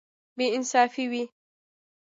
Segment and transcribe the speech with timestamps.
[0.37, 1.23] بې انصافي وي.